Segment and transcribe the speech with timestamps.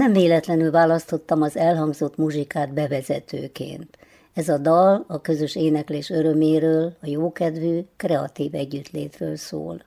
[0.00, 3.98] Nem véletlenül választottam az elhangzott muzsikát bevezetőként.
[4.34, 9.82] Ez a dal a közös éneklés öröméről, a jókedvű, kreatív együttlétről szól.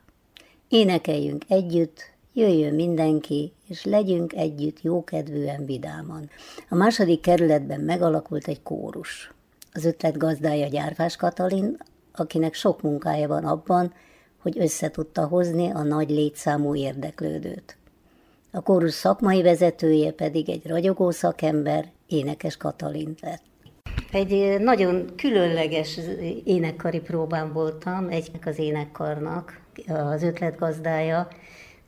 [0.67, 6.29] Énekeljünk együtt, jöjjön mindenki, és legyünk együtt jókedvűen, vidáman.
[6.69, 9.33] A második kerületben megalakult egy kórus.
[9.73, 11.77] Az ötlet gazdája Gyárfás Katalin,
[12.15, 13.93] akinek sok munkája van abban,
[14.41, 17.77] hogy összetudta hozni a nagy létszámú érdeklődőt.
[18.55, 23.43] A kórus szakmai vezetője pedig egy ragyogó szakember, énekes Katalin lett.
[24.11, 25.99] Egy nagyon különleges
[26.43, 31.27] énekkari próbán voltam, egynek az énekkarnak, az ötletgazdája,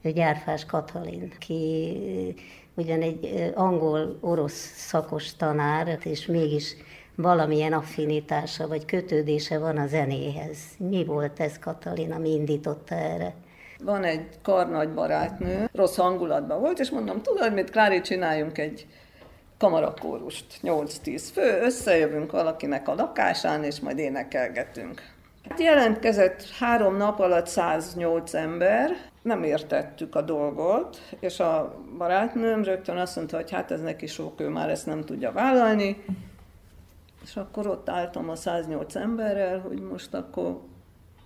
[0.02, 2.36] Gyárfás Katalin, ki
[2.75, 6.75] ugyan egy angol-orosz szakos tanár, és mégis
[7.16, 10.58] valamilyen affinitása vagy kötődése van a zenéhez.
[10.78, 13.34] Mi volt ez, Katalin, ami indította erre?
[13.84, 18.88] Van egy karnagy barátnő, rossz hangulatban volt, és mondom, tudod mit, Klári, csináljunk egy
[19.58, 25.02] kamarakórust, 8-10 fő, összejövünk valakinek a lakásán, és majd énekelgetünk.
[25.50, 32.98] Hát jelentkezett három nap alatt 108 ember, nem értettük a dolgot, és a barátnőm rögtön
[32.98, 36.03] azt mondta, hogy hát ez neki sok, ő már ezt nem tudja vállalni,
[37.23, 40.62] és akkor ott álltam a 108 emberrel, hogy most akkor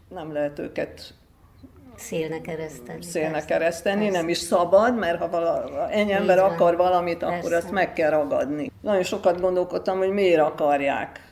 [0.09, 1.13] nem lehet őket
[1.99, 3.03] szélnek kereszteni.
[3.03, 4.17] Szélnek kereszteni, persze.
[4.17, 6.51] nem is szabad, mert ha vala, ennyi ember van.
[6.51, 7.37] akar valamit, persze.
[7.37, 8.71] akkor azt meg kell ragadni.
[8.81, 11.27] Nagyon sokat gondolkodtam, hogy miért akarják.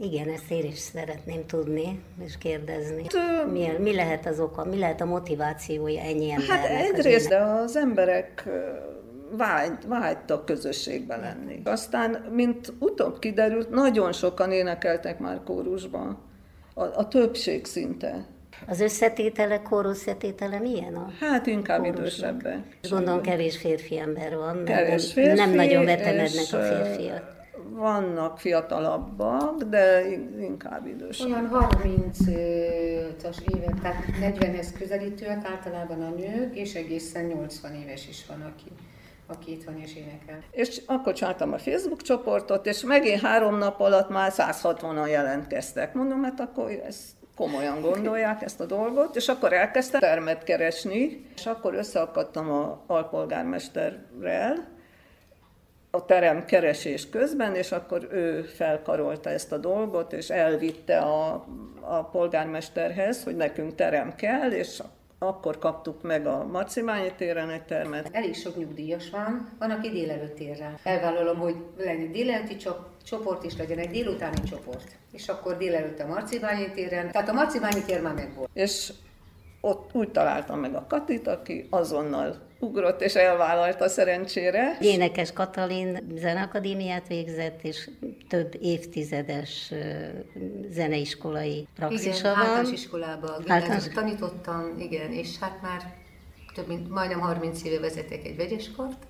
[0.00, 3.04] Igen, ezt én is szeretném tudni és kérdezni.
[3.14, 6.70] Hát, mi, mi lehet az oka, mi lehet a motivációja ennyi hát embernek?
[6.70, 8.48] Hát egyrészt, de az emberek
[9.36, 11.60] vágy, vágytak közösségben lenni.
[11.64, 16.18] Aztán, mint utóbb kiderült, nagyon sokan énekeltek már kórusban.
[16.74, 18.26] A, a többség szinte.
[18.66, 22.78] Az összetétele, kor összetétele milyen a Hát inkább idősebbek.
[22.90, 27.36] Gondolom kevés férfi ember van, kevés férfi, nem nagyon vetemednek a férfiak.
[27.70, 30.04] Vannak fiatalabbak, de
[30.40, 31.26] inkább idősek.
[31.26, 38.40] Olyan 30-as évek, tehát 40-hez közelítőek általában a nők, és egészen 80 éves is van,
[38.40, 38.72] aki
[39.30, 40.38] aki itt van és énekel.
[40.50, 45.94] És akkor csináltam a Facebook csoportot, és megint három nap alatt már 160-an jelentkeztek.
[45.94, 51.46] Mondom, hát akkor ezt komolyan gondolják ezt a dolgot, és akkor elkezdtem termet keresni, és
[51.46, 54.68] akkor összeakadtam a alpolgármesterrel,
[55.90, 61.46] a terem keresés közben, és akkor ő felkarolta ezt a dolgot, és elvitte a,
[61.80, 64.82] a polgármesterhez, hogy nekünk terem kell, és
[65.18, 68.08] akkor kaptuk meg a Marcimányi téren egy termet.
[68.12, 70.74] Elég sok nyugdíjas van, van, aki délelőtt ér rá.
[70.82, 72.56] Elvállalom, hogy legyen délelőtti
[73.04, 74.96] csoport is legyen egy délutáni csoport.
[75.12, 78.50] És akkor délelőtt a Marcibányi téren, tehát a Marcibányi tér már megvolt.
[78.52, 78.92] És
[79.60, 84.78] ott úgy találtam meg a Katit, aki azonnal ugrott és elvállalta szerencsére.
[84.80, 87.90] Énekes Katalin zeneakadémiát végzett, és
[88.28, 89.72] több évtizedes
[90.70, 92.40] zeneiskolai praxisa igen, van.
[92.42, 93.88] általános iskolában általános...
[93.88, 95.94] tanítottam, igen, és hát már
[96.54, 99.06] több mint majdnem 30 éve vezetek egy vegyeskart,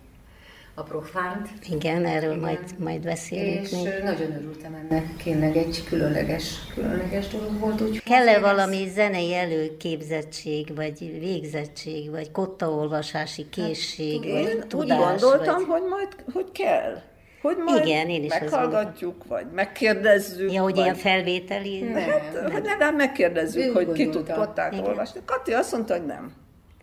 [0.79, 1.49] a profánt.
[1.71, 2.39] Igen, erről Igen.
[2.39, 4.03] Majd, majd beszélünk És még.
[4.03, 7.81] nagyon örültem ennek, tényleg egy különleges, különleges dolog volt.
[7.81, 14.99] Úgy Kell-e valami zenei előképzettség, vagy végzettség, vagy kottaolvasási hát, készség, hát, vagy én tudás?
[14.99, 15.81] Úgy gondoltam, vagy...
[15.81, 17.03] hogy majd, hogy kell.
[17.43, 20.53] Hogy majd Igen, én is meghallgatjuk, vagy megkérdezzük.
[20.53, 20.83] Ja, hogy vagy...
[20.83, 21.81] ilyen felvételi?
[21.81, 22.51] Nem, hát, nem.
[22.51, 25.21] hát legalább megkérdezzük, ő hogy ki tud kottát olvasni.
[25.25, 26.33] Kati azt mondta, hogy nem.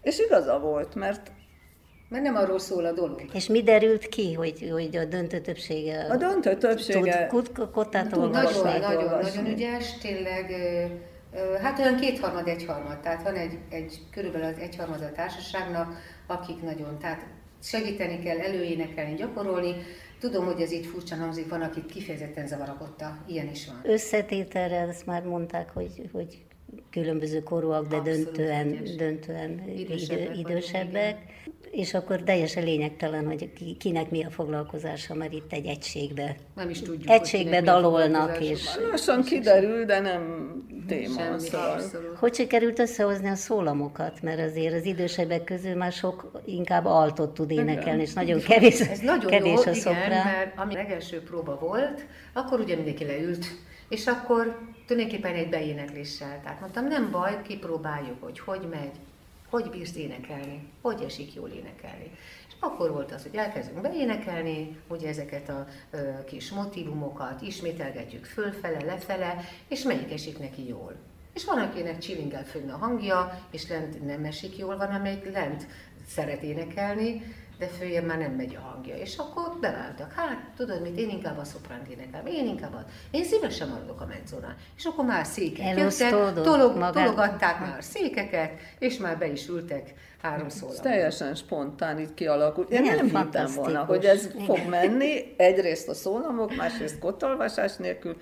[0.01, 1.31] És igaza volt, mert
[2.09, 3.22] mert nem arról szól a dolog.
[3.34, 6.07] És mi derült ki, hogy, hogy a döntő többsége...
[6.09, 7.28] A döntő többsége...
[7.28, 8.69] Tud kottát olvasni?
[8.69, 10.52] Nagyon, nagyon, nagyon ügyes, tényleg...
[11.61, 12.99] Hát olyan kétharmad, egyharmad.
[12.99, 15.97] Tehát van egy, egy körülbelül az egyharmad a társaságnak,
[16.28, 17.25] akik nagyon, tehát
[17.63, 19.75] segíteni kell előénekelni, gyakorolni.
[20.19, 23.81] Tudom, hogy ez így furcsa hangzik, van, akit kifejezetten zavarakotta, ilyen is van.
[23.84, 26.43] Összetételre, ezt már mondták, hogy, hogy
[26.90, 30.37] különböző korúak, de Abszolút döntően, döntően idősebbek.
[30.37, 31.17] Idő, idősebbek
[31.72, 36.82] és akkor teljesen lényegtelen, hogy kinek mi a foglalkozása, mert itt egy egységbe, nem is
[36.82, 38.41] tudjuk, egységbe dalolnak.
[38.41, 40.53] És, Lassan kiderül, de nem
[40.88, 41.40] téma.
[41.40, 41.82] Szóval.
[42.20, 44.22] Hogy sikerült összehozni a szólamokat?
[44.22, 49.00] Mert azért az idősebbek közül már sok inkább altot tud énekelni, és nagyon kevés, Ez
[49.00, 50.06] nagyon kevés jó, a szoprán.
[50.06, 53.46] Igen, mert ami legelső próba volt, akkor ugye mindenki leült,
[53.90, 54.58] és akkor
[54.88, 56.40] tulajdonképpen egy beénekléssel.
[56.44, 58.91] Tehát mondtam, nem baj, kipróbáljuk, hogy hogy megy
[59.55, 62.11] hogy bírsz énekelni, hogy esik jól énekelni.
[62.47, 68.84] És akkor volt az, hogy elkezdünk beénekelni, hogy ezeket a ö, kis motivumokat ismételgetjük fölfele,
[68.85, 70.96] lefele, és melyik esik neki jól.
[71.34, 75.67] És van, akinek csilingel fönn a hangja, és lent nem esik jól, van, amelyik lent
[76.07, 77.22] szeret énekelni,
[77.57, 78.96] de följebb már nem megy a hangja.
[78.96, 80.11] És akkor beváltak.
[80.13, 82.85] Hát, tudod mit, én inkább a szopránt énekelem, én inkább a...
[83.11, 84.55] Én szívesen maradok a mezzonán.
[84.78, 90.49] És akkor már székek jöttek, tolog, tologatták már székeket, és már be is ültek három
[90.49, 90.73] szóra.
[90.73, 92.69] Ez teljesen spontán így kialakult.
[92.69, 94.46] Én nem hittem volna, hogy ez Igen.
[94.46, 98.17] fog menni, egyrészt a szólamok, másrészt kotolvasás nélkül,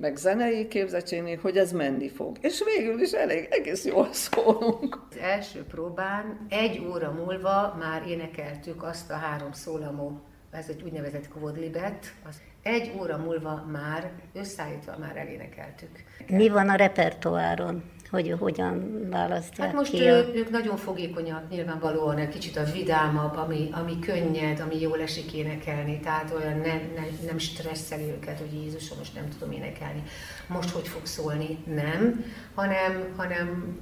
[0.00, 2.36] meg zenei képzettségnél, hogy ez menni fog.
[2.40, 5.06] És végül is elég, egész jól szólunk.
[5.10, 11.28] Az első próbán egy óra múlva már énekeltük azt a három szólamó, ez egy úgynevezett
[11.28, 15.90] quodlibet, az egy óra múlva már összeállítva már elénekeltük.
[16.28, 17.82] Mi van a repertoáron?
[18.10, 20.34] Hogy hogyan választják Hát most ki a...
[20.34, 26.00] ők nagyon fogékonyak, nyilvánvalóan egy kicsit a vidámabb, ami, ami könnyed, ami jól esik énekelni,
[26.00, 30.02] tehát olyan ne, ne, nem stresszel őket, hogy Jézusom, most nem tudom énekelni,
[30.46, 32.24] most hogy fog szólni, nem,
[32.54, 33.78] hanem, hanem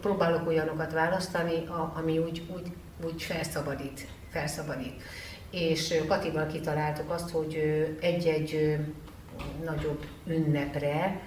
[0.00, 2.72] próbálok olyanokat választani, ami úgy, úgy,
[3.04, 5.02] úgy felszabadít, felszabadít.
[5.50, 7.54] És Katival kitaláltuk azt, hogy
[8.00, 8.76] egy-egy
[9.64, 11.20] nagyobb ünnepre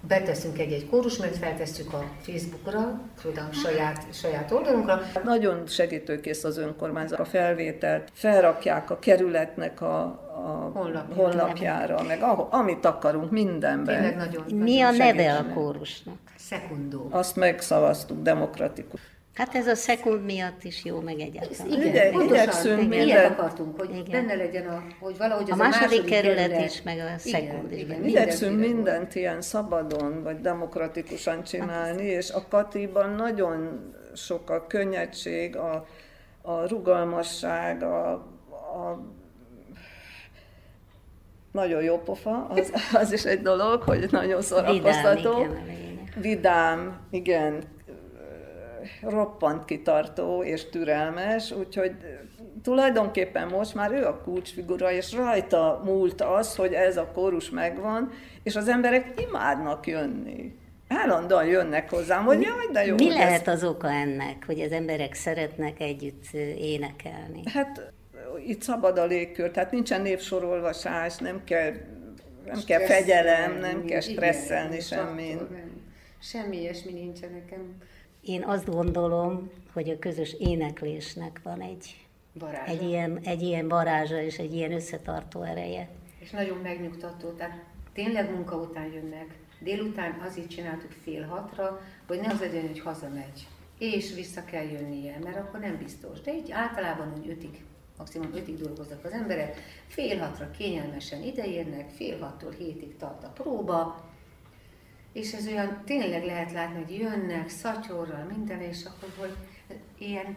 [0.00, 5.00] beteszünk egy-egy kórus, mert feltesszük a Facebookra, tudom, saját, saját oldalunkra.
[5.24, 12.48] Nagyon segítőkész az önkormányzat a felvételt, felrakják a kerületnek a, a honlapjára, honlapjára meg ahol,
[12.50, 13.94] amit akarunk, mindenben.
[13.94, 16.16] Tényleg nagyon, Mi nagyon a neve a kórusnak?
[16.36, 17.08] Szekundó.
[17.10, 19.00] Azt megszavaztuk, demokratikus.
[19.38, 21.72] Hát ez a szekund miatt is jó, meg egyáltalán.
[21.72, 23.06] Igen, igen pontosan, igen.
[23.06, 24.26] Ilyet akartunk, hogy igen.
[24.26, 27.18] benne legyen, a, hogy valahogy az a, a második, második kerület, kerület is, meg a
[27.18, 27.80] szekund is.
[27.80, 34.66] Igen, igyekszünk mindent ilyen szabadon, vagy demokratikusan csinálni, hát, és a Katiban nagyon sok a
[34.66, 35.86] könnyedség, a,
[36.42, 38.12] a rugalmasság, a,
[38.50, 39.02] a
[41.52, 45.32] nagyon jó pofa, az, az is egy dolog, hogy nagyon szórakoztató.
[45.32, 47.76] Vidám, igen, Vidám, igen,
[49.02, 51.92] roppant kitartó és türelmes, úgyhogy
[52.62, 58.10] tulajdonképpen most már ő a kulcsfigura, és rajta múlt az, hogy ez a kórus megvan,
[58.42, 60.56] és az emberek imádnak jönni.
[60.88, 62.94] Állandóan jönnek hozzám, hogy jaj, de jó.
[62.94, 63.54] Mi lehet ez...
[63.54, 67.42] az oka ennek, hogy az emberek szeretnek együtt énekelni?
[67.52, 67.92] Hát
[68.46, 71.72] itt szabad a légkör, tehát nincsen névsorolvasás, nem kell,
[72.46, 75.38] nem kell fegyelem, nem kell stresszelni semmin.
[76.20, 77.76] Semmi ilyesmi nincsen nekem.
[78.20, 82.06] Én azt gondolom, hogy a közös éneklésnek van egy,
[82.66, 85.88] egy, ilyen, egy ilyen varázsa és egy ilyen összetartó ereje.
[86.18, 89.38] És nagyon megnyugtató, tehát tényleg munka után jönnek.
[89.60, 93.46] Délután azért csináltuk fél hatra, hogy ne az legyen, hogy hazamegy,
[93.78, 96.20] és vissza kell jönnie, mert akkor nem biztos.
[96.20, 97.64] De így általában, hogy ötig,
[97.98, 104.08] maximum ötig dolgoznak az emberek, fél hatra kényelmesen ideérnek, fél hattól hétig tart a próba,
[105.18, 109.34] és ez olyan tényleg lehet látni, hogy jönnek szatyorral, minden, és akkor, hogy
[109.98, 110.36] ilyen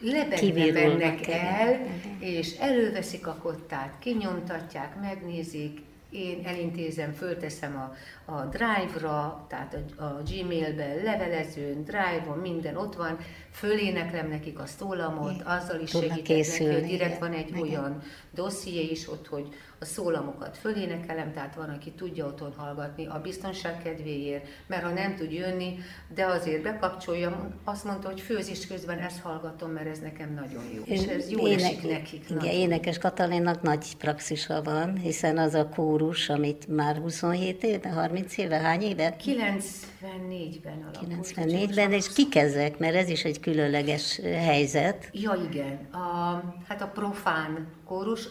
[0.00, 1.80] lebegve mennek el,
[2.18, 7.94] és előveszik a kottát, kinyomtatják, megnézik, én elintézem, fölteszem a,
[8.32, 13.18] a Drive-ra, tehát a, a Gmail-be, levelezőn, Drive-on, minden ott van,
[13.50, 17.60] föléneklem nekik a szólamot, azzal is segítek neki, hogy direkt van egy igen.
[17.60, 18.02] olyan
[18.34, 19.48] dosszié is ott, hogy
[19.80, 25.16] a szólamokat fölénekelem, tehát van, aki tudja otthon hallgatni a biztonság kedvéért, mert ha nem
[25.16, 25.78] tud jönni,
[26.14, 30.82] de azért bekapcsolja, azt mondta, hogy főzés közben ezt hallgatom, mert ez nekem nagyon jó.
[30.84, 32.24] És ez jó Éne- esik nekik.
[32.24, 32.54] Igen, nagyon.
[32.54, 35.64] énekes Katalinnak nagy praxisa van, hiszen az a
[36.00, 39.16] kórus, amit már 27 éve, 30 éve, hány éve?
[39.24, 41.32] 94-ben alakult.
[41.36, 42.78] 94-ben, és kik ezek?
[42.78, 45.08] Mert ez is egy különleges helyzet.
[45.12, 45.88] Ja, igen.
[45.92, 48.28] A, hát a profán kórus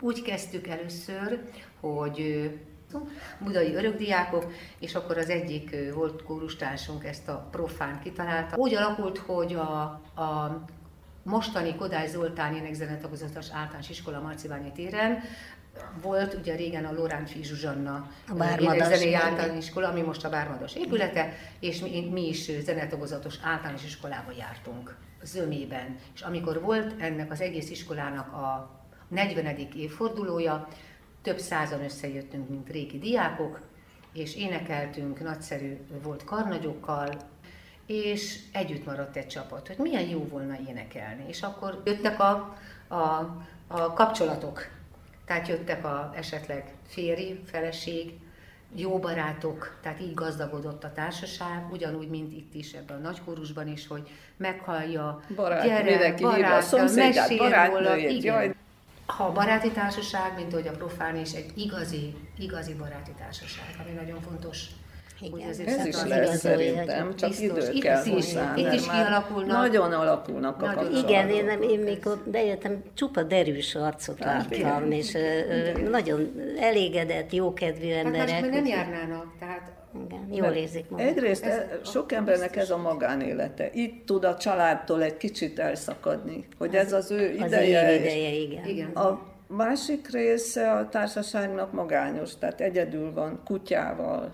[0.00, 1.40] úgy kezdtük először,
[1.80, 2.50] hogy
[3.38, 8.56] budai örökdiákok, és akkor az egyik volt kórustársunk ezt a profán kitalálta.
[8.56, 9.80] Úgy alakult, hogy a,
[10.22, 10.64] a
[11.22, 15.18] mostani Kodály Zoltán énekzenetagozatos általános iskola Marciványi téren
[16.02, 18.10] volt ugye régen a Loránci Zsuzsanna
[18.58, 24.32] énekzenei általános iskola, ami most a Bármadas épülete, és mi, mi is zenetagozatos általános iskolába
[24.38, 25.96] jártunk zömében.
[26.14, 28.70] És amikor volt ennek az egész iskolának a
[29.08, 29.56] 40.
[29.76, 30.68] évfordulója,
[31.22, 33.60] több százan összejöttünk, mint régi diákok,
[34.12, 37.08] és énekeltünk, nagyszerű volt karnagyokkal,
[37.86, 41.24] és együtt maradt egy csapat, hogy milyen jó volna énekelni.
[41.28, 42.56] És akkor jöttek a,
[42.88, 42.96] a,
[43.66, 44.68] a kapcsolatok,
[45.32, 48.12] tehát jöttek a esetleg férj, feleség,
[48.74, 53.86] jó barátok, tehát így gazdagodott a társaság, ugyanúgy, mint itt is ebben a nagykórusban is,
[53.86, 58.54] hogy meghallja, barát, gyere, mindenki barát, a szomszédját, barátnőjét, jaj.
[59.06, 63.90] Ha a baráti társaság, mint ahogy a profán is, egy igazi, igazi baráti társaság, ami
[63.90, 64.66] nagyon fontos
[65.22, 65.48] igen.
[65.48, 68.54] Ez is lesz szerintem, csak biztos, idő kell itt hozzá.
[68.56, 69.56] Itt is kialakulnak.
[69.56, 74.90] Nagyon alakulnak a nagyon Igen, én, nem, én mikor bejöttem, csupa derűs arcot hát, láttam,
[74.90, 75.90] és igen.
[75.90, 78.30] nagyon elégedett, jókedvű emberek.
[78.30, 79.70] Hát nem járnának, tehát
[80.06, 81.06] igen, jól Mert érzik maguk.
[81.06, 83.70] Egyrészt ez sok embernek ez a magánélete.
[83.72, 87.88] Itt tud a családtól egy kicsit elszakadni, hogy ez az ő ideje.
[87.88, 88.64] Az ideje, igen.
[88.64, 88.90] igen.
[88.90, 94.32] A másik része a társaságnak magányos, tehát egyedül van, kutyával,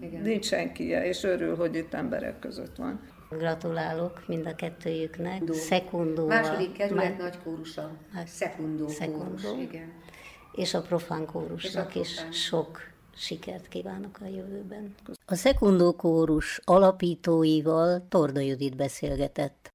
[0.00, 0.22] igen.
[0.22, 3.00] nincs senkie, és örül, hogy itt emberek között van.
[3.30, 5.42] Gratulálok mind a kettőjüknek.
[5.52, 6.26] Szekundó.
[6.26, 7.90] Második kerület nagy kórusa.
[8.26, 9.48] Szekundó, Szekundó.
[9.48, 9.92] Kórus, igen.
[10.52, 12.80] És a profán kórusnak is sok
[13.16, 14.94] sikert kívánok a jövőben.
[15.26, 19.72] A szekundó kórus alapítóival Torda Judit beszélgetett.